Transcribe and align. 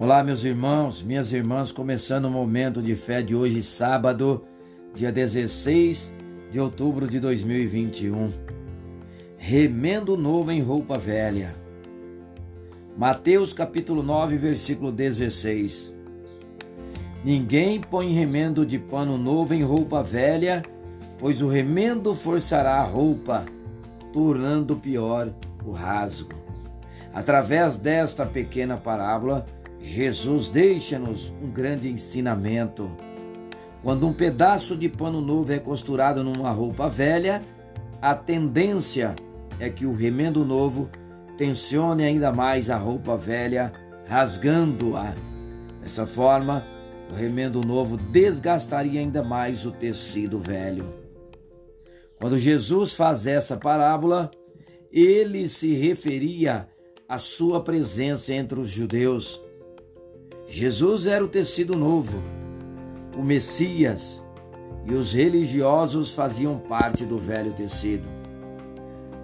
Olá, 0.00 0.22
meus 0.22 0.44
irmãos, 0.44 1.02
minhas 1.02 1.32
irmãs, 1.32 1.72
começando 1.72 2.26
o 2.26 2.30
momento 2.30 2.80
de 2.80 2.94
fé 2.94 3.20
de 3.20 3.34
hoje, 3.34 3.64
sábado, 3.64 4.44
dia 4.94 5.10
16 5.10 6.14
de 6.52 6.60
outubro 6.60 7.08
de 7.08 7.18
2021. 7.18 8.30
Remendo 9.36 10.16
novo 10.16 10.52
em 10.52 10.62
roupa 10.62 10.96
velha. 10.96 11.52
Mateus 12.96 13.52
capítulo 13.52 14.00
9, 14.00 14.38
versículo 14.38 14.92
16. 14.92 15.92
Ninguém 17.24 17.80
põe 17.80 18.12
remendo 18.12 18.64
de 18.64 18.78
pano 18.78 19.18
novo 19.18 19.52
em 19.52 19.64
roupa 19.64 20.00
velha, 20.00 20.62
pois 21.18 21.42
o 21.42 21.48
remendo 21.48 22.14
forçará 22.14 22.74
a 22.74 22.84
roupa, 22.84 23.44
tornando 24.12 24.76
pior 24.76 25.28
o 25.66 25.72
rasgo. 25.72 26.38
Através 27.12 27.76
desta 27.76 28.24
pequena 28.24 28.76
parábola, 28.76 29.44
Jesus 29.80 30.48
deixa-nos 30.48 31.32
um 31.42 31.50
grande 31.50 31.88
ensinamento. 31.88 32.90
Quando 33.82 34.06
um 34.06 34.12
pedaço 34.12 34.76
de 34.76 34.88
pano 34.88 35.20
novo 35.20 35.52
é 35.52 35.58
costurado 35.58 36.24
numa 36.24 36.50
roupa 36.50 36.88
velha, 36.88 37.42
a 38.02 38.14
tendência 38.14 39.14
é 39.60 39.70
que 39.70 39.86
o 39.86 39.94
remendo 39.94 40.44
novo 40.44 40.90
tensione 41.36 42.04
ainda 42.04 42.32
mais 42.32 42.68
a 42.68 42.76
roupa 42.76 43.16
velha, 43.16 43.72
rasgando-a. 44.06 45.14
Dessa 45.80 46.06
forma, 46.06 46.64
o 47.10 47.14
remendo 47.14 47.62
novo 47.64 47.96
desgastaria 47.96 49.00
ainda 49.00 49.22
mais 49.22 49.64
o 49.64 49.70
tecido 49.70 50.38
velho. 50.38 50.90
Quando 52.18 52.36
Jesus 52.36 52.92
faz 52.92 53.26
essa 53.26 53.56
parábola, 53.56 54.30
ele 54.92 55.48
se 55.48 55.74
referia 55.74 56.68
à 57.08 57.16
sua 57.16 57.62
presença 57.62 58.32
entre 58.32 58.58
os 58.58 58.68
judeus 58.68 59.40
Jesus 60.50 61.06
era 61.06 61.22
o 61.22 61.28
tecido 61.28 61.76
novo, 61.76 62.22
o 63.14 63.22
Messias 63.22 64.22
e 64.86 64.94
os 64.94 65.12
religiosos 65.12 66.12
faziam 66.12 66.58
parte 66.58 67.04
do 67.04 67.18
velho 67.18 67.52
tecido. 67.52 68.08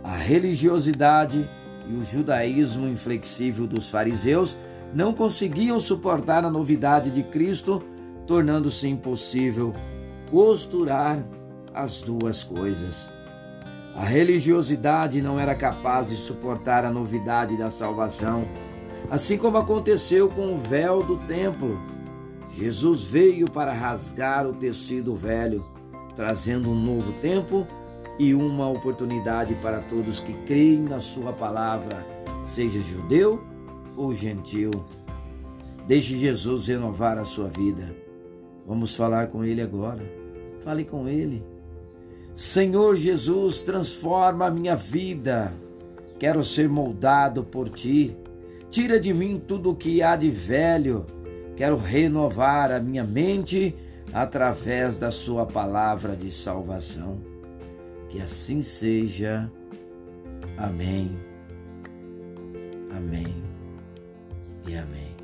A 0.03 0.15
religiosidade 0.15 1.49
e 1.89 1.95
o 1.95 2.05
judaísmo 2.05 2.87
inflexível 2.87 3.67
dos 3.67 3.89
fariseus 3.89 4.59
não 4.93 5.15
conseguiam 5.15 5.81
suportar 5.81 6.45
a 6.45 6.51
novidade 6.51 7.11
de 7.11 7.23
Cristo, 7.23 7.83
tornando-se 8.27 8.87
impossível 8.87 9.73
costurar 10.31 11.27
as 11.73 12.03
duas 12.03 12.45
coisas. 12.45 13.11
A 13.97 14.05
religiosidade 14.05 15.23
não 15.23 15.41
era 15.41 15.55
capaz 15.55 16.11
de 16.11 16.17
suportar 16.17 16.85
a 16.85 16.91
novidade 16.91 17.57
da 17.57 17.71
salvação 17.71 18.47
assim 19.15 19.39
como 19.39 19.57
aconteceu 19.57 20.29
com 20.29 20.57
o 20.57 20.59
véu 20.59 21.01
do 21.01 21.17
templo. 21.19 21.81
Jesus 22.51 23.03
veio 23.03 23.49
para 23.49 23.73
rasgar 23.73 24.45
o 24.45 24.53
tecido 24.53 25.15
velho, 25.15 25.65
trazendo 26.17 26.69
um 26.69 26.75
novo 26.75 27.13
tempo 27.21 27.65
e 28.19 28.35
uma 28.35 28.69
oportunidade 28.69 29.55
para 29.63 29.81
todos 29.83 30.19
que 30.19 30.33
creem 30.45 30.81
na 30.81 30.99
Sua 30.99 31.33
palavra, 31.33 32.05
seja 32.43 32.81
judeu 32.81 33.41
ou 33.97 34.13
gentil. 34.13 34.85
Deixe 35.87 36.19
Jesus 36.19 36.67
renovar 36.67 37.17
a 37.17 37.25
sua 37.25 37.49
vida. 37.49 37.95
Vamos 38.67 38.97
falar 38.97 39.29
com 39.29 39.45
Ele 39.45 39.63
agora. 39.63 40.03
Fale 40.59 40.83
com 40.83 41.07
Ele. 41.07 41.45
Senhor 42.33 42.97
Jesus, 42.97 43.63
transforma 43.63 44.47
a 44.47 44.51
minha 44.51 44.75
vida. 44.75 45.55
Quero 46.19 46.43
ser 46.43 46.69
moldado 46.69 47.45
por 47.45 47.69
Ti. 47.69 48.24
Tira 48.75 48.99
de 48.99 49.15
mim 49.15 49.37
tudo 49.39 49.71
o 49.71 49.77
que 49.77 50.03
há 50.03 50.17
de 50.17 50.29
velho. 50.29 51.07
Quero 51.55 51.77
renovar 51.77 52.73
a 52.73 52.81
minha 52.81 53.05
mente 53.05 53.73
através 54.13 54.97
da 54.97 55.13
Sua 55.13 55.47
palavra 55.47 56.17
de 56.17 56.29
salvação. 56.29 57.23
Que 58.09 58.21
assim 58.21 58.65
seja. 58.65 59.49
Amém. 60.57 61.17
Amém 62.91 63.33
e 64.67 64.75
amém. 64.75 65.24